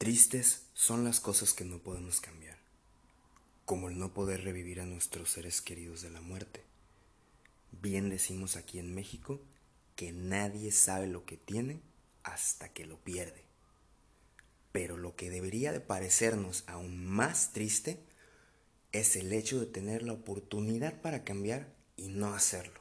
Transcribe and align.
Tristes 0.00 0.62
son 0.72 1.04
las 1.04 1.20
cosas 1.20 1.52
que 1.52 1.66
no 1.66 1.78
podemos 1.78 2.22
cambiar, 2.22 2.56
como 3.66 3.90
el 3.90 3.98
no 3.98 4.14
poder 4.14 4.44
revivir 4.44 4.80
a 4.80 4.86
nuestros 4.86 5.28
seres 5.28 5.60
queridos 5.60 6.00
de 6.00 6.08
la 6.08 6.22
muerte. 6.22 6.64
Bien 7.82 8.08
decimos 8.08 8.56
aquí 8.56 8.78
en 8.78 8.94
México 8.94 9.42
que 9.96 10.10
nadie 10.12 10.72
sabe 10.72 11.06
lo 11.06 11.26
que 11.26 11.36
tiene 11.36 11.82
hasta 12.22 12.72
que 12.72 12.86
lo 12.86 12.96
pierde. 12.96 13.44
Pero 14.72 14.96
lo 14.96 15.16
que 15.16 15.28
debería 15.28 15.70
de 15.70 15.80
parecernos 15.80 16.64
aún 16.66 17.04
más 17.04 17.52
triste 17.52 18.02
es 18.92 19.16
el 19.16 19.34
hecho 19.34 19.60
de 19.60 19.66
tener 19.66 20.02
la 20.02 20.14
oportunidad 20.14 20.98
para 21.02 21.24
cambiar 21.24 21.74
y 21.96 22.08
no 22.08 22.32
hacerlo. 22.32 22.80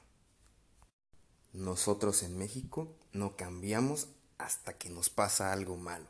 Nosotros 1.51 2.23
en 2.23 2.37
México 2.37 2.95
no 3.11 3.35
cambiamos 3.35 4.07
hasta 4.37 4.77
que 4.77 4.89
nos 4.89 5.09
pasa 5.09 5.51
algo 5.51 5.75
malo, 5.75 6.07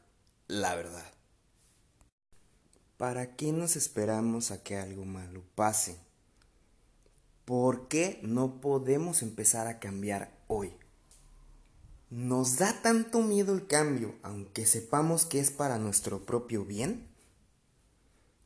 la 0.50 0.75
verdad. 0.75 1.05
¿Para 2.97 3.36
qué 3.36 3.54
nos 3.54 3.75
esperamos 3.78 4.51
a 4.51 4.61
que 4.61 4.78
algo 4.78 5.05
malo 5.05 5.43
pase? 5.55 5.97
¿Por 7.46 7.87
qué 7.87 8.19
no 8.24 8.60
podemos 8.60 9.21
empezar 9.21 9.68
a 9.68 9.79
cambiar 9.79 10.36
hoy? 10.47 10.74
¿Nos 12.10 12.57
da 12.57 12.82
tanto 12.82 13.21
miedo 13.21 13.54
el 13.54 13.68
cambio, 13.68 14.15
aunque 14.24 14.65
sepamos 14.65 15.25
que 15.25 15.39
es 15.39 15.51
para 15.51 15.77
nuestro 15.77 16.25
propio 16.25 16.66
bien? 16.66 17.07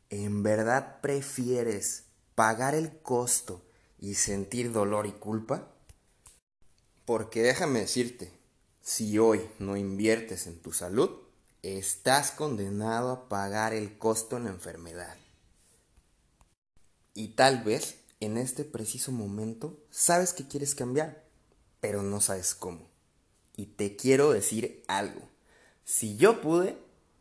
¿En 0.10 0.44
verdad 0.44 1.00
prefieres 1.02 2.04
pagar 2.36 2.76
el 2.76 3.00
costo 3.02 3.66
y 3.98 4.16
sentir 4.16 4.74
dolor 4.74 5.08
y 5.08 5.14
culpa? 5.14 5.74
Porque 7.06 7.42
déjame 7.42 7.80
decirte, 7.80 8.32
si 8.82 9.18
hoy 9.18 9.50
no 9.60 9.78
inviertes 9.78 10.48
en 10.48 10.62
tu 10.62 10.74
salud, 10.74 11.24
estás 11.64 12.32
condenado 12.32 13.10
a 13.12 13.30
pagar 13.30 13.74
el 13.74 13.98
costo 13.98 14.36
en 14.36 14.44
la 14.44 14.50
enfermedad. 14.50 15.16
Y 17.14 17.30
tal 17.30 17.64
vez 17.64 17.96
en 18.20 18.38
este 18.38 18.66
preciso 18.66 19.12
momento 19.14 19.80
sabes 19.90 20.34
que 20.34 20.48
quieres 20.48 20.76
cambiar, 20.76 21.24
pero 21.80 22.04
no 22.04 22.20
sabes 22.20 22.54
cómo. 22.54 22.90
Y 23.56 23.68
te 23.68 23.96
quiero 23.96 24.32
decir 24.32 24.84
algo. 24.88 25.22
Si 25.86 26.18
yo 26.18 26.42
pude, 26.42 26.78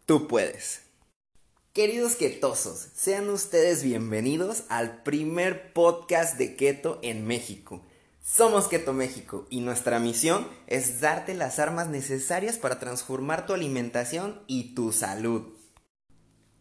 tú 0.06 0.26
puedes. 0.26 0.80
Queridos 1.72 2.16
ketosos, 2.16 2.88
sean 2.94 3.30
ustedes 3.30 3.82
bienvenidos 3.82 4.64
al 4.68 5.02
primer 5.04 5.72
podcast 5.72 6.36
de 6.36 6.56
keto 6.56 6.98
en 7.02 7.26
México. 7.26 7.82
Somos 8.24 8.68
Keto 8.68 8.92
México 8.92 9.48
y 9.50 9.62
nuestra 9.62 9.98
misión 9.98 10.46
es 10.68 11.00
darte 11.00 11.34
las 11.34 11.58
armas 11.58 11.88
necesarias 11.88 12.56
para 12.56 12.78
transformar 12.78 13.46
tu 13.46 13.52
alimentación 13.52 14.44
y 14.46 14.76
tu 14.76 14.92
salud. 14.92 15.54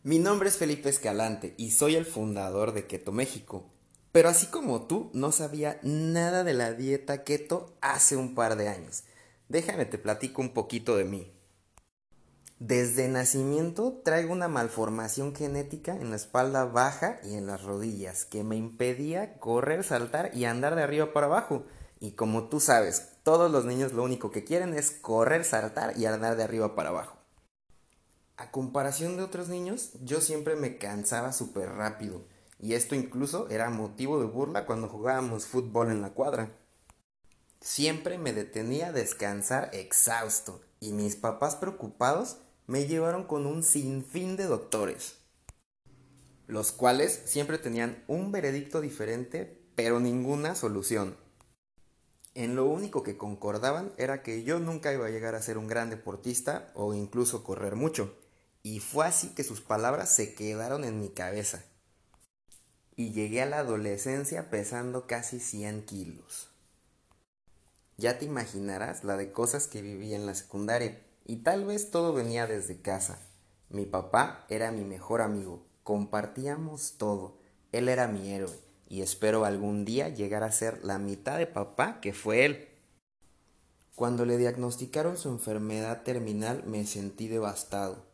Mi 0.02 0.18
nombre 0.18 0.50
es 0.50 0.58
Felipe 0.58 0.90
Escalante 0.90 1.54
y 1.58 1.70
soy 1.70 1.96
el 1.96 2.06
fundador 2.08 2.74
de 2.74 2.88
Keto 2.88 3.12
México. 3.12 3.72
Pero 4.12 4.30
así 4.30 4.48
como 4.48 4.88
tú, 4.88 5.12
no 5.14 5.32
sabía 5.32 5.80
nada 5.84 6.44
de 6.44 6.56
la 6.56 6.74
dieta 6.74 7.24
keto 7.24 7.78
hace 7.80 8.16
un 8.16 8.34
par 8.34 8.56
de 8.56 8.68
años. 8.68 9.04
Déjame 9.48 9.86
te 9.86 10.00
platico 10.00 10.42
un 10.42 10.56
poquito 10.56 10.98
de 10.98 11.06
mí. 11.06 11.32
Desde 12.62 13.08
nacimiento 13.08 14.02
traigo 14.04 14.32
una 14.32 14.48
malformación 14.48 15.34
genética 15.34 15.96
en 15.96 16.12
la 16.12 16.16
espalda 16.16 16.66
baja 16.66 17.20
y 17.24 17.34
en 17.34 17.48
las 17.48 17.64
rodillas 17.64 18.24
que 18.24 18.44
me 18.44 18.56
impedía 18.56 19.40
correr, 19.40 19.84
saltar 19.84 20.30
y 20.36 20.46
andar 20.46 20.76
de 20.76 20.84
arriba 20.84 21.12
para 21.12 21.26
abajo. 21.26 21.66
Y 22.00 22.12
como 22.12 22.50
tú 22.50 22.60
sabes, 22.60 23.14
todos 23.24 23.50
los 23.50 23.66
niños 23.66 23.94
lo 23.94 24.04
único 24.04 24.30
que 24.30 24.44
quieren 24.44 24.76
es 24.76 24.92
correr, 24.92 25.44
saltar 25.44 25.98
y 25.98 26.06
andar 26.06 26.36
de 26.36 26.44
arriba 26.44 26.76
para 26.76 26.90
abajo. 26.90 27.18
A 28.38 28.52
comparación 28.52 29.18
de 29.18 29.24
otros 29.24 29.50
niños, 29.50 29.94
yo 30.04 30.22
siempre 30.22 30.56
me 30.56 30.78
cansaba 30.78 31.34
súper 31.34 31.68
rápido. 31.68 32.28
Y 32.60 32.76
esto 32.76 32.94
incluso 32.94 33.50
era 33.50 33.72
motivo 33.72 34.20
de 34.20 34.28
burla 34.28 34.68
cuando 34.68 34.88
jugábamos 34.88 35.48
fútbol 35.48 35.90
en 35.90 36.04
la 36.04 36.12
cuadra. 36.12 36.52
Siempre 37.60 38.20
me 38.20 38.34
detenía 38.34 38.90
a 38.90 38.92
descansar 38.92 39.72
exhausto 39.74 40.62
y 40.80 40.92
mis 40.92 41.16
papás 41.16 41.56
preocupados 41.56 42.38
me 42.72 42.88
llevaron 42.88 43.26
con 43.26 43.48
un 43.48 43.64
sinfín 43.64 44.38
de 44.38 44.46
doctores, 44.46 45.16
los 46.48 46.72
cuales 46.72 47.22
siempre 47.26 47.58
tenían 47.58 48.02
un 48.08 48.32
veredicto 48.32 48.80
diferente, 48.80 49.62
pero 49.76 50.00
ninguna 50.00 50.56
solución. 50.56 51.18
En 52.34 52.56
lo 52.56 52.64
único 52.64 53.04
que 53.04 53.18
concordaban 53.18 53.92
era 53.98 54.24
que 54.24 54.44
yo 54.44 54.60
nunca 54.60 54.94
iba 54.94 55.06
a 55.06 55.10
llegar 55.10 55.36
a 55.36 55.42
ser 55.42 55.58
un 55.58 55.68
gran 55.68 55.90
deportista 55.90 56.72
o 56.74 56.94
incluso 56.94 57.44
correr 57.44 57.76
mucho, 57.76 58.18
y 58.64 58.80
fue 58.80 59.06
así 59.06 59.36
que 59.36 59.44
sus 59.44 59.60
palabras 59.60 60.08
se 60.16 60.34
quedaron 60.34 60.86
en 60.86 61.02
mi 61.02 61.10
cabeza. 61.10 61.66
Y 62.96 63.12
llegué 63.12 63.42
a 63.42 63.48
la 63.48 63.60
adolescencia 63.60 64.50
pesando 64.50 65.08
casi 65.08 65.42
100 65.42 65.86
kilos. 65.86 66.48
Ya 67.98 68.18
te 68.18 68.24
imaginarás 68.24 69.04
la 69.04 69.18
de 69.18 69.34
cosas 69.34 69.68
que 69.68 69.82
viví 69.82 70.14
en 70.14 70.26
la 70.26 70.36
secundaria 70.36 71.11
y 71.26 71.38
tal 71.38 71.66
vez 71.66 71.92
todo 71.92 72.14
venía 72.14 72.48
desde 72.48 72.82
casa. 72.82 73.20
Mi 73.70 73.86
papá 73.86 74.46
era 74.50 74.72
mi 74.72 74.84
mejor 74.84 75.22
amigo, 75.22 75.66
compartíamos 75.84 76.98
todo, 76.98 77.38
él 77.72 77.90
era 77.90 78.08
mi 78.08 78.32
héroe, 78.32 78.60
y 78.90 79.02
espero 79.02 79.46
algún 79.46 79.86
día 79.86 80.10
llegar 80.10 80.44
a 80.44 80.52
ser 80.52 80.84
la 80.84 81.00
mitad 81.00 81.38
de 81.38 81.48
papá 81.48 82.02
que 82.02 82.14
fue 82.14 82.46
él. 82.46 82.68
Cuando 83.96 84.26
le 84.26 84.38
diagnosticaron 84.38 85.18
su 85.18 85.30
enfermedad 85.30 86.04
terminal 86.04 86.64
me 86.66 86.86
sentí 86.86 87.28
devastado. 87.28 88.06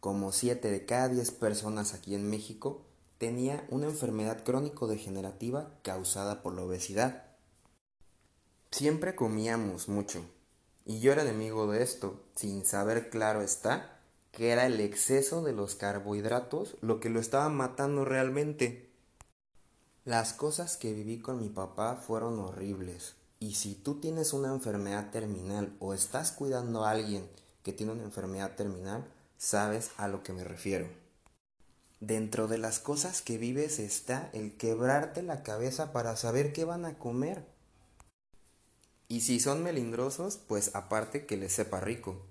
Como 0.00 0.32
siete 0.32 0.70
de 0.70 0.84
cada 0.84 1.08
diez 1.08 1.30
personas 1.30 1.94
aquí 1.94 2.14
en 2.14 2.28
México 2.28 2.84
tenía 3.18 3.66
una 3.70 3.86
enfermedad 3.86 4.44
crónico-degenerativa 4.44 5.78
causada 5.82 6.42
por 6.42 6.54
la 6.54 6.62
obesidad. 6.62 7.24
Siempre 8.70 9.14
comíamos 9.14 9.88
mucho, 9.88 10.24
y 10.88 11.00
yo 11.00 11.12
era 11.12 11.22
enemigo 11.22 11.70
de 11.70 11.82
esto, 11.82 12.24
sin 12.34 12.64
saber 12.64 13.10
claro 13.10 13.42
está 13.42 14.00
que 14.32 14.52
era 14.52 14.64
el 14.66 14.80
exceso 14.80 15.42
de 15.42 15.52
los 15.52 15.74
carbohidratos 15.74 16.76
lo 16.80 16.98
que 16.98 17.10
lo 17.10 17.20
estaba 17.20 17.50
matando 17.50 18.06
realmente. 18.06 18.90
Las 20.06 20.32
cosas 20.32 20.78
que 20.78 20.94
viví 20.94 21.20
con 21.20 21.40
mi 21.40 21.50
papá 21.50 21.96
fueron 21.96 22.38
horribles. 22.38 23.16
Y 23.38 23.56
si 23.56 23.74
tú 23.74 24.00
tienes 24.00 24.32
una 24.32 24.48
enfermedad 24.48 25.10
terminal 25.10 25.76
o 25.78 25.92
estás 25.92 26.32
cuidando 26.32 26.84
a 26.84 26.90
alguien 26.90 27.28
que 27.62 27.74
tiene 27.74 27.92
una 27.92 28.04
enfermedad 28.04 28.56
terminal, 28.56 29.06
sabes 29.36 29.90
a 29.98 30.08
lo 30.08 30.22
que 30.22 30.32
me 30.32 30.42
refiero. 30.42 30.88
Dentro 32.00 32.48
de 32.48 32.56
las 32.56 32.78
cosas 32.78 33.20
que 33.20 33.36
vives 33.36 33.78
está 33.78 34.30
el 34.32 34.56
quebrarte 34.56 35.22
la 35.22 35.42
cabeza 35.42 35.92
para 35.92 36.16
saber 36.16 36.54
qué 36.54 36.64
van 36.64 36.86
a 36.86 36.98
comer. 36.98 37.44
Y 39.08 39.22
si 39.22 39.40
son 39.40 39.62
melindrosos, 39.62 40.36
pues 40.36 40.74
aparte 40.74 41.24
que 41.24 41.36
les 41.36 41.52
sepa 41.52 41.80
rico. 41.80 42.22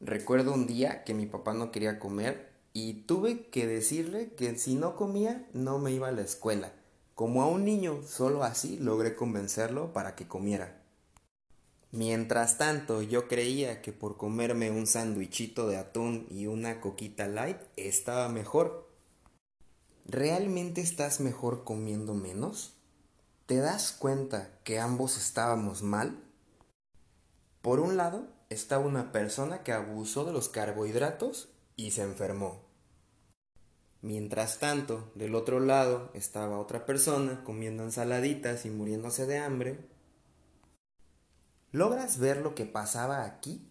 Recuerdo 0.00 0.52
un 0.52 0.66
día 0.66 1.04
que 1.04 1.14
mi 1.14 1.26
papá 1.26 1.54
no 1.54 1.72
quería 1.72 1.98
comer 1.98 2.50
y 2.72 3.04
tuve 3.04 3.46
que 3.48 3.66
decirle 3.66 4.34
que 4.34 4.58
si 4.58 4.74
no 4.74 4.96
comía 4.96 5.48
no 5.54 5.78
me 5.78 5.92
iba 5.92 6.08
a 6.08 6.12
la 6.12 6.22
escuela. 6.22 6.72
Como 7.14 7.42
a 7.42 7.46
un 7.46 7.64
niño, 7.64 8.02
solo 8.06 8.42
así 8.42 8.76
logré 8.76 9.16
convencerlo 9.16 9.94
para 9.94 10.14
que 10.14 10.28
comiera. 10.28 10.82
Mientras 11.90 12.58
tanto, 12.58 13.00
yo 13.00 13.26
creía 13.26 13.80
que 13.80 13.92
por 13.92 14.18
comerme 14.18 14.70
un 14.70 14.86
sándwichito 14.86 15.66
de 15.66 15.78
atún 15.78 16.26
y 16.28 16.46
una 16.46 16.82
coquita 16.82 17.26
light 17.26 17.56
estaba 17.76 18.28
mejor. 18.28 18.86
¿Realmente 20.04 20.82
estás 20.82 21.20
mejor 21.20 21.64
comiendo 21.64 22.12
menos? 22.12 22.75
¿Te 23.46 23.58
das 23.58 23.92
cuenta 23.92 24.50
que 24.64 24.80
ambos 24.80 25.16
estábamos 25.16 25.84
mal? 25.84 26.20
Por 27.62 27.78
un 27.78 27.96
lado, 27.96 28.26
estaba 28.48 28.84
una 28.84 29.12
persona 29.12 29.62
que 29.62 29.70
abusó 29.70 30.24
de 30.24 30.32
los 30.32 30.48
carbohidratos 30.48 31.48
y 31.76 31.92
se 31.92 32.02
enfermó. 32.02 32.64
Mientras 34.02 34.58
tanto, 34.58 35.12
del 35.14 35.36
otro 35.36 35.60
lado 35.60 36.10
estaba 36.12 36.58
otra 36.58 36.86
persona 36.86 37.44
comiendo 37.44 37.84
ensaladitas 37.84 38.66
y 38.66 38.70
muriéndose 38.70 39.26
de 39.26 39.38
hambre. 39.38 39.78
¿Logras 41.70 42.18
ver 42.18 42.38
lo 42.38 42.56
que 42.56 42.66
pasaba 42.66 43.24
aquí? 43.24 43.70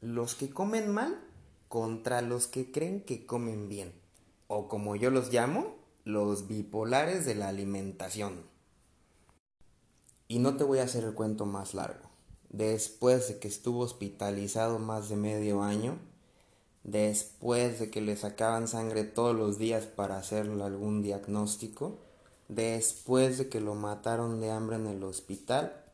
Los 0.00 0.34
que 0.34 0.48
comen 0.48 0.90
mal 0.90 1.22
contra 1.68 2.22
los 2.22 2.46
que 2.46 2.72
creen 2.72 3.02
que 3.02 3.26
comen 3.26 3.68
bien. 3.68 3.92
O 4.46 4.68
como 4.68 4.96
yo 4.96 5.10
los 5.10 5.30
llamo, 5.30 5.76
los 6.04 6.48
bipolares 6.48 7.26
de 7.26 7.34
la 7.34 7.48
alimentación. 7.48 8.51
Y 10.32 10.38
no 10.38 10.56
te 10.56 10.64
voy 10.64 10.78
a 10.78 10.84
hacer 10.84 11.04
el 11.04 11.12
cuento 11.12 11.44
más 11.44 11.74
largo. 11.74 12.08
Después 12.48 13.28
de 13.28 13.38
que 13.38 13.48
estuvo 13.48 13.80
hospitalizado 13.80 14.78
más 14.78 15.10
de 15.10 15.16
medio 15.16 15.62
año, 15.62 15.98
después 16.84 17.78
de 17.78 17.90
que 17.90 18.00
le 18.00 18.16
sacaban 18.16 18.66
sangre 18.66 19.04
todos 19.04 19.36
los 19.36 19.58
días 19.58 19.84
para 19.84 20.16
hacerle 20.16 20.64
algún 20.64 21.02
diagnóstico, 21.02 21.98
después 22.48 23.36
de 23.36 23.50
que 23.50 23.60
lo 23.60 23.74
mataron 23.74 24.40
de 24.40 24.50
hambre 24.50 24.76
en 24.76 24.86
el 24.86 25.04
hospital, 25.04 25.84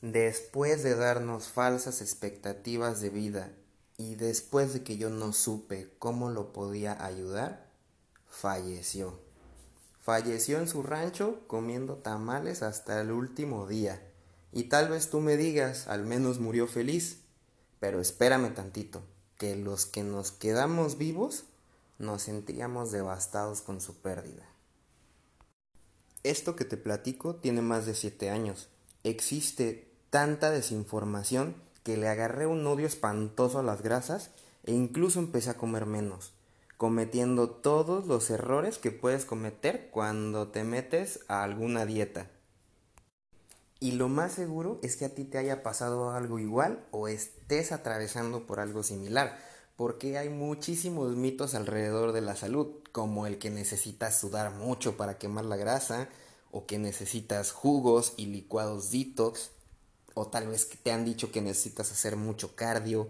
después 0.00 0.82
de 0.82 0.96
darnos 0.96 1.48
falsas 1.48 2.00
expectativas 2.00 3.02
de 3.02 3.10
vida 3.10 3.52
y 3.98 4.14
después 4.14 4.72
de 4.72 4.82
que 4.82 4.96
yo 4.96 5.10
no 5.10 5.34
supe 5.34 5.94
cómo 5.98 6.30
lo 6.30 6.54
podía 6.54 7.04
ayudar, 7.04 7.66
falleció. 8.30 9.23
Falleció 10.04 10.58
en 10.58 10.68
su 10.68 10.82
rancho 10.82 11.40
comiendo 11.46 11.94
tamales 11.94 12.62
hasta 12.62 13.00
el 13.00 13.10
último 13.10 13.66
día. 13.66 14.02
Y 14.52 14.64
tal 14.64 14.90
vez 14.90 15.08
tú 15.08 15.20
me 15.20 15.38
digas, 15.38 15.88
al 15.88 16.04
menos 16.04 16.40
murió 16.40 16.66
feliz. 16.66 17.22
Pero 17.80 18.02
espérame 18.02 18.54
tantito, 18.54 19.00
que 19.38 19.56
los 19.56 19.86
que 19.86 20.04
nos 20.04 20.30
quedamos 20.30 20.98
vivos 20.98 21.44
nos 21.98 22.20
sentíamos 22.20 22.92
devastados 22.92 23.62
con 23.62 23.80
su 23.80 23.96
pérdida. 23.96 24.46
Esto 26.22 26.54
que 26.54 26.66
te 26.66 26.76
platico 26.76 27.36
tiene 27.36 27.62
más 27.62 27.86
de 27.86 27.94
siete 27.94 28.28
años. 28.28 28.68
Existe 29.04 29.90
tanta 30.10 30.50
desinformación 30.50 31.56
que 31.82 31.96
le 31.96 32.08
agarré 32.08 32.46
un 32.46 32.66
odio 32.66 32.86
espantoso 32.86 33.58
a 33.58 33.62
las 33.62 33.80
grasas 33.80 34.32
e 34.64 34.72
incluso 34.72 35.18
empecé 35.18 35.48
a 35.48 35.56
comer 35.56 35.86
menos, 35.86 36.34
cometiendo 36.84 37.48
todos 37.48 38.06
los 38.08 38.28
errores 38.28 38.76
que 38.76 38.90
puedes 38.90 39.24
cometer 39.24 39.88
cuando 39.90 40.48
te 40.48 40.64
metes 40.64 41.20
a 41.28 41.42
alguna 41.42 41.86
dieta. 41.86 42.30
Y 43.80 43.92
lo 43.92 44.10
más 44.10 44.32
seguro 44.32 44.80
es 44.82 44.96
que 44.96 45.06
a 45.06 45.14
ti 45.14 45.24
te 45.24 45.38
haya 45.38 45.62
pasado 45.62 46.10
algo 46.10 46.38
igual 46.38 46.84
o 46.90 47.08
estés 47.08 47.72
atravesando 47.72 48.46
por 48.46 48.60
algo 48.60 48.82
similar, 48.82 49.38
porque 49.76 50.18
hay 50.18 50.28
muchísimos 50.28 51.16
mitos 51.16 51.54
alrededor 51.54 52.12
de 52.12 52.20
la 52.20 52.36
salud, 52.36 52.82
como 52.92 53.26
el 53.26 53.38
que 53.38 53.48
necesitas 53.48 54.20
sudar 54.20 54.50
mucho 54.50 54.98
para 54.98 55.16
quemar 55.16 55.46
la 55.46 55.56
grasa, 55.56 56.10
o 56.50 56.66
que 56.66 56.78
necesitas 56.78 57.50
jugos 57.50 58.12
y 58.18 58.26
licuados 58.26 58.90
detox, 58.90 59.52
o 60.12 60.26
tal 60.26 60.48
vez 60.48 60.68
te 60.68 60.92
han 60.92 61.06
dicho 61.06 61.32
que 61.32 61.40
necesitas 61.40 61.90
hacer 61.90 62.16
mucho 62.16 62.54
cardio, 62.54 63.08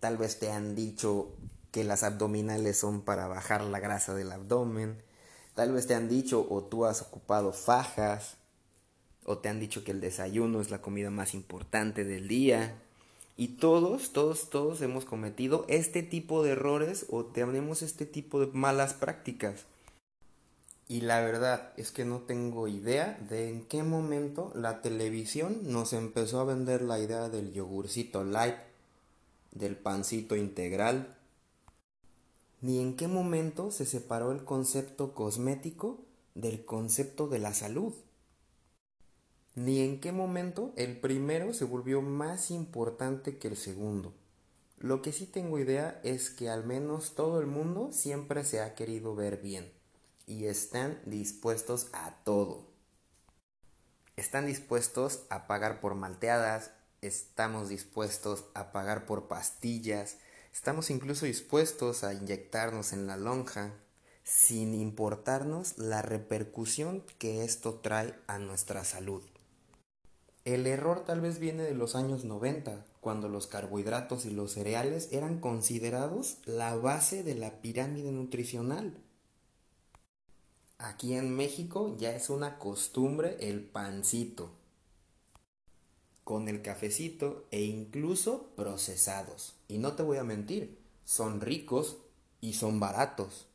tal 0.00 0.16
vez 0.16 0.38
te 0.38 0.50
han 0.50 0.74
dicho 0.74 1.36
que 1.72 1.82
las 1.82 2.04
abdominales 2.04 2.78
son 2.78 3.00
para 3.00 3.26
bajar 3.26 3.62
la 3.62 3.80
grasa 3.80 4.14
del 4.14 4.30
abdomen, 4.30 5.02
tal 5.54 5.72
vez 5.72 5.88
te 5.88 5.94
han 5.94 6.08
dicho 6.08 6.46
o 6.48 6.62
tú 6.62 6.84
has 6.84 7.02
ocupado 7.02 7.52
fajas, 7.52 8.36
o 9.24 9.38
te 9.38 9.48
han 9.48 9.60
dicho 9.60 9.84
que 9.84 9.92
el 9.92 10.00
desayuno 10.00 10.60
es 10.60 10.70
la 10.70 10.82
comida 10.82 11.10
más 11.10 11.34
importante 11.34 12.04
del 12.04 12.28
día. 12.28 12.78
Y 13.36 13.48
todos, 13.56 14.12
todos, 14.12 14.50
todos 14.50 14.82
hemos 14.82 15.04
cometido 15.04 15.64
este 15.68 16.02
tipo 16.02 16.42
de 16.42 16.50
errores 16.50 17.06
o 17.08 17.24
tenemos 17.24 17.82
este 17.82 18.04
tipo 18.04 18.40
de 18.40 18.46
malas 18.52 18.94
prácticas. 18.94 19.64
Y 20.88 21.00
la 21.00 21.20
verdad 21.22 21.72
es 21.78 21.90
que 21.90 22.04
no 22.04 22.18
tengo 22.20 22.68
idea 22.68 23.18
de 23.30 23.48
en 23.48 23.64
qué 23.64 23.82
momento 23.82 24.52
la 24.54 24.82
televisión 24.82 25.60
nos 25.62 25.94
empezó 25.94 26.40
a 26.40 26.44
vender 26.44 26.82
la 26.82 26.98
idea 26.98 27.30
del 27.30 27.52
yogurcito 27.52 28.24
light, 28.24 28.56
del 29.52 29.76
pancito 29.76 30.36
integral, 30.36 31.16
ni 32.62 32.80
en 32.80 32.96
qué 32.96 33.08
momento 33.08 33.72
se 33.72 33.84
separó 33.84 34.30
el 34.30 34.44
concepto 34.44 35.14
cosmético 35.14 36.00
del 36.34 36.64
concepto 36.64 37.26
de 37.26 37.40
la 37.40 37.52
salud, 37.52 37.92
ni 39.56 39.80
en 39.80 40.00
qué 40.00 40.12
momento 40.12 40.72
el 40.76 40.98
primero 40.98 41.52
se 41.52 41.64
volvió 41.64 42.00
más 42.00 42.52
importante 42.52 43.36
que 43.36 43.48
el 43.48 43.56
segundo. 43.56 44.14
Lo 44.78 45.02
que 45.02 45.12
sí 45.12 45.26
tengo 45.26 45.58
idea 45.58 46.00
es 46.04 46.30
que 46.30 46.48
al 46.48 46.64
menos 46.64 47.14
todo 47.14 47.40
el 47.40 47.46
mundo 47.46 47.90
siempre 47.92 48.44
se 48.44 48.60
ha 48.60 48.74
querido 48.74 49.14
ver 49.14 49.42
bien 49.42 49.72
y 50.26 50.46
están 50.46 51.00
dispuestos 51.04 51.88
a 51.92 52.22
todo. 52.24 52.68
Están 54.16 54.46
dispuestos 54.46 55.24
a 55.30 55.48
pagar 55.48 55.80
por 55.80 55.96
malteadas, 55.96 56.70
estamos 57.00 57.68
dispuestos 57.68 58.44
a 58.54 58.70
pagar 58.70 59.04
por 59.04 59.26
pastillas, 59.26 60.18
estamos 60.52 60.90
incluso 60.90 61.26
dispuestos 61.26 62.04
a 62.04 62.14
inyectarnos 62.14 62.92
en 62.92 63.06
la 63.06 63.16
lonja, 63.16 63.72
sin 64.24 64.74
importarnos 64.74 65.78
la 65.78 66.02
repercusión 66.02 67.02
que 67.18 67.44
esto 67.44 67.80
trae 67.82 68.14
a 68.26 68.38
nuestra 68.38 68.84
salud. 68.84 69.22
El 70.44 70.66
error 70.66 71.04
tal 71.04 71.20
vez 71.20 71.38
viene 71.38 71.62
de 71.62 71.74
los 71.74 71.94
años 71.94 72.24
90, 72.24 72.84
cuando 73.00 73.28
los 73.28 73.46
carbohidratos 73.46 74.26
y 74.26 74.30
los 74.30 74.52
cereales 74.52 75.08
eran 75.12 75.40
considerados 75.40 76.38
la 76.44 76.76
base 76.76 77.22
de 77.22 77.34
la 77.34 77.60
pirámide 77.60 78.12
nutricional. 78.12 78.96
Aquí 80.78 81.14
en 81.14 81.34
México 81.34 81.96
ya 81.98 82.14
es 82.14 82.28
una 82.28 82.58
costumbre 82.58 83.36
el 83.40 83.62
pancito, 83.62 84.50
con 86.24 86.48
el 86.48 86.62
cafecito 86.62 87.46
e 87.50 87.62
incluso 87.62 88.50
procesados. 88.56 89.56
Y 89.68 89.78
no 89.78 89.94
te 89.94 90.02
voy 90.02 90.18
a 90.18 90.24
mentir, 90.24 90.78
son 91.04 91.40
ricos 91.40 91.98
y 92.40 92.54
son 92.54 92.80
baratos. 92.80 93.48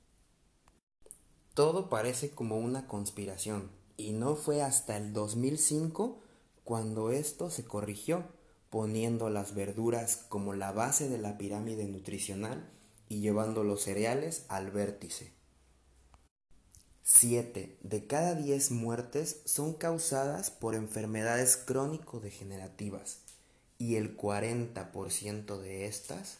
Todo 1.53 1.89
parece 1.89 2.31
como 2.31 2.57
una 2.57 2.87
conspiración 2.87 3.71
y 3.97 4.11
no 4.11 4.35
fue 4.35 4.61
hasta 4.61 4.95
el 4.97 5.13
2005 5.13 6.21
cuando 6.63 7.11
esto 7.11 7.49
se 7.49 7.65
corrigió, 7.65 8.25
poniendo 8.69 9.29
las 9.29 9.55
verduras 9.55 10.17
como 10.29 10.53
la 10.53 10.71
base 10.71 11.09
de 11.09 11.17
la 11.17 11.37
pirámide 11.37 11.85
nutricional 11.85 12.69
y 13.09 13.21
llevando 13.21 13.63
los 13.63 13.81
cereales 13.81 14.45
al 14.49 14.71
vértice. 14.71 15.31
7 17.09 17.79
de 17.81 18.05
cada 18.05 18.35
10 18.35 18.71
muertes 18.71 19.39
son 19.45 19.73
causadas 19.73 20.51
por 20.51 20.75
enfermedades 20.75 21.55
crónico-degenerativas 21.55 23.19
y 23.77 23.95
el 23.95 24.17
40% 24.17 25.57
de 25.57 25.85
estas 25.85 26.39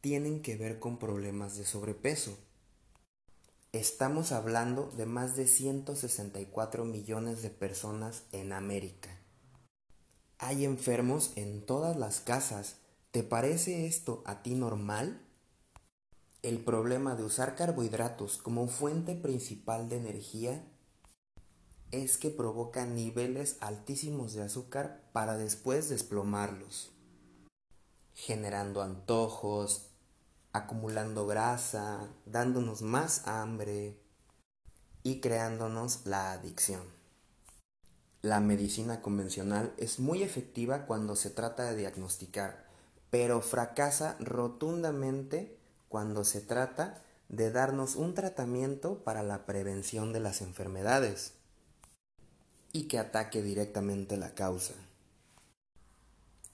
tienen 0.00 0.42
que 0.42 0.56
ver 0.56 0.80
con 0.80 0.98
problemas 0.98 1.56
de 1.56 1.64
sobrepeso. 1.64 2.36
Estamos 3.70 4.32
hablando 4.32 4.90
de 4.96 5.06
más 5.06 5.36
de 5.36 5.46
164 5.46 6.84
millones 6.84 7.40
de 7.40 7.50
personas 7.50 8.24
en 8.32 8.52
América. 8.52 9.20
Hay 10.38 10.64
enfermos 10.64 11.30
en 11.36 11.64
todas 11.64 11.96
las 11.96 12.18
casas. 12.20 12.78
¿Te 13.12 13.22
parece 13.22 13.86
esto 13.86 14.20
a 14.26 14.42
ti 14.42 14.56
normal? 14.56 15.27
El 16.42 16.60
problema 16.60 17.16
de 17.16 17.24
usar 17.24 17.56
carbohidratos 17.56 18.38
como 18.38 18.68
fuente 18.68 19.16
principal 19.16 19.88
de 19.88 19.96
energía 19.96 20.64
es 21.90 22.16
que 22.16 22.30
provoca 22.30 22.86
niveles 22.86 23.56
altísimos 23.60 24.34
de 24.34 24.42
azúcar 24.42 25.02
para 25.12 25.36
después 25.36 25.88
desplomarlos, 25.88 26.92
generando 28.14 28.82
antojos, 28.82 29.88
acumulando 30.52 31.26
grasa, 31.26 32.08
dándonos 32.24 32.82
más 32.82 33.26
hambre 33.26 33.98
y 35.02 35.20
creándonos 35.20 36.06
la 36.06 36.30
adicción. 36.30 36.82
La 38.22 38.38
medicina 38.38 39.02
convencional 39.02 39.74
es 39.76 39.98
muy 39.98 40.22
efectiva 40.22 40.86
cuando 40.86 41.16
se 41.16 41.30
trata 41.30 41.64
de 41.64 41.76
diagnosticar, 41.76 42.64
pero 43.10 43.40
fracasa 43.40 44.16
rotundamente 44.20 45.57
cuando 45.88 46.24
se 46.24 46.40
trata 46.40 47.02
de 47.28 47.50
darnos 47.50 47.96
un 47.96 48.14
tratamiento 48.14 49.02
para 49.04 49.22
la 49.22 49.44
prevención 49.46 50.12
de 50.12 50.20
las 50.20 50.40
enfermedades 50.40 51.34
y 52.72 52.84
que 52.84 52.98
ataque 52.98 53.42
directamente 53.42 54.16
la 54.16 54.34
causa. 54.34 54.74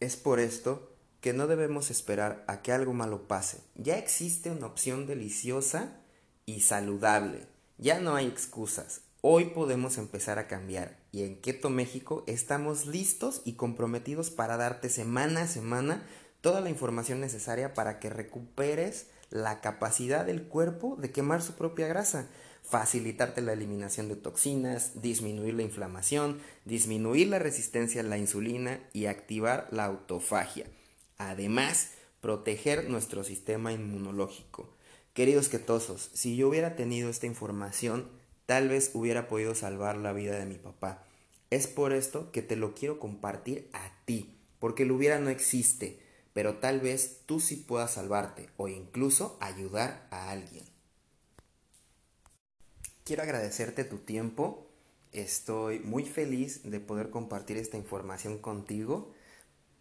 Es 0.00 0.16
por 0.16 0.40
esto 0.40 0.90
que 1.20 1.32
no 1.32 1.46
debemos 1.46 1.90
esperar 1.90 2.44
a 2.48 2.60
que 2.60 2.72
algo 2.72 2.92
malo 2.92 3.26
pase. 3.26 3.60
Ya 3.76 3.96
existe 3.96 4.50
una 4.50 4.66
opción 4.66 5.06
deliciosa 5.06 6.00
y 6.44 6.60
saludable. 6.60 7.46
Ya 7.78 7.98
no 7.98 8.14
hay 8.14 8.26
excusas. 8.26 9.00
Hoy 9.22 9.46
podemos 9.46 9.96
empezar 9.96 10.38
a 10.38 10.48
cambiar 10.48 10.98
y 11.10 11.22
en 11.22 11.40
Keto 11.40 11.70
México 11.70 12.24
estamos 12.26 12.84
listos 12.84 13.40
y 13.46 13.54
comprometidos 13.54 14.30
para 14.30 14.58
darte 14.58 14.90
semana 14.90 15.42
a 15.42 15.46
semana 15.46 16.06
toda 16.42 16.60
la 16.60 16.68
información 16.68 17.20
necesaria 17.20 17.72
para 17.72 18.00
que 18.00 18.10
recuperes 18.10 19.06
la 19.34 19.60
capacidad 19.60 20.24
del 20.24 20.44
cuerpo 20.44 20.94
de 20.96 21.10
quemar 21.10 21.42
su 21.42 21.54
propia 21.54 21.88
grasa, 21.88 22.28
facilitarte 22.62 23.40
la 23.42 23.52
eliminación 23.52 24.08
de 24.08 24.14
toxinas, 24.14 25.02
disminuir 25.02 25.54
la 25.54 25.64
inflamación, 25.64 26.38
disminuir 26.64 27.26
la 27.26 27.40
resistencia 27.40 28.00
a 28.00 28.04
la 28.04 28.16
insulina 28.16 28.78
y 28.92 29.06
activar 29.06 29.66
la 29.72 29.86
autofagia. 29.86 30.66
Además, 31.18 31.90
proteger 32.20 32.88
nuestro 32.88 33.24
sistema 33.24 33.72
inmunológico. 33.72 34.72
Queridos 35.14 35.48
quetosos, 35.48 36.10
si 36.14 36.36
yo 36.36 36.48
hubiera 36.48 36.76
tenido 36.76 37.10
esta 37.10 37.26
información, 37.26 38.08
tal 38.46 38.68
vez 38.68 38.92
hubiera 38.94 39.26
podido 39.26 39.56
salvar 39.56 39.96
la 39.96 40.12
vida 40.12 40.38
de 40.38 40.46
mi 40.46 40.58
papá. 40.58 41.02
Es 41.50 41.66
por 41.66 41.92
esto 41.92 42.30
que 42.30 42.40
te 42.40 42.54
lo 42.54 42.72
quiero 42.72 43.00
compartir 43.00 43.68
a 43.72 43.90
ti, 44.04 44.38
porque 44.60 44.84
el 44.84 44.92
hubiera 44.92 45.18
no 45.18 45.28
existe 45.28 46.03
pero 46.34 46.58
tal 46.58 46.80
vez 46.80 47.20
tú 47.24 47.40
sí 47.40 47.56
puedas 47.56 47.92
salvarte 47.92 48.50
o 48.58 48.68
incluso 48.68 49.38
ayudar 49.40 50.06
a 50.10 50.30
alguien. 50.30 50.64
Quiero 53.04 53.22
agradecerte 53.22 53.84
tu 53.84 53.98
tiempo. 53.98 54.66
Estoy 55.12 55.78
muy 55.78 56.04
feliz 56.04 56.62
de 56.64 56.80
poder 56.80 57.10
compartir 57.10 57.56
esta 57.56 57.76
información 57.76 58.38
contigo. 58.38 59.14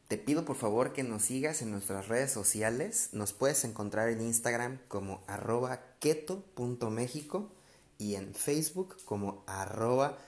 Te 0.07 0.17
pido 0.17 0.45
por 0.45 0.55
favor 0.55 0.93
que 0.93 1.03
nos 1.03 1.23
sigas 1.23 1.63
en 1.63 1.71
nuestras 1.71 2.07
redes 2.07 2.31
sociales. 2.31 3.09
Nos 3.13 3.33
puedes 3.33 3.63
encontrar 3.63 4.09
en 4.09 4.21
Instagram 4.21 4.79
como 4.87 5.23
arroba 5.25 5.81
keto.mexico 5.99 7.51
y 7.97 8.15
en 8.15 8.35
Facebook 8.35 8.97
como 9.05 9.43
arroba. 9.47 10.19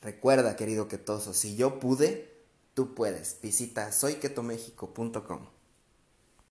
Recuerda, 0.00 0.56
querido 0.56 0.88
ketoso, 0.88 1.34
si 1.34 1.54
yo 1.54 1.78
pude, 1.78 2.37
tú 2.78 2.94
puedes. 2.94 3.40
Visita 3.42 3.90
soyketomexico.com. 3.90 5.57